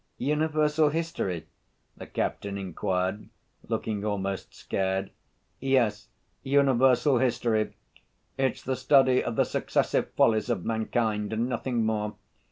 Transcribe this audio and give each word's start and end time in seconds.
"Universal 0.17 0.89
history?" 0.89 1.45
the 1.95 2.07
captain 2.07 2.57
inquired, 2.57 3.29
looking 3.67 4.03
almost 4.03 4.51
scared. 4.51 5.11
"Yes, 5.59 6.07
universal 6.41 7.19
history! 7.19 7.75
It's 8.35 8.63
the 8.63 8.75
study 8.75 9.23
of 9.23 9.35
the 9.35 9.45
successive 9.45 10.09
follies 10.15 10.49
of 10.49 10.65
mankind 10.65 11.33
and 11.33 11.47
nothing 11.47 11.85
more. 11.85 12.15